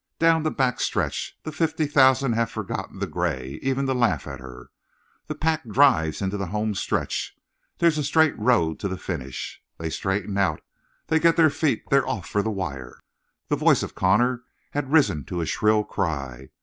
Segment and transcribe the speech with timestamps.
[0.17, 1.37] Down the back stretch!
[1.43, 4.71] The fifty thousand have forgotten the gray, even to laugh at her.
[5.27, 7.37] The pack drives into the home stretch.
[7.77, 9.61] There's a straight road to the finish.
[9.77, 10.61] They straighten out.
[11.05, 11.83] They get their feet.
[11.91, 12.97] They're off for the wire!"
[13.49, 14.41] The voice of Connor
[14.71, 16.49] had risen to a shrill cry.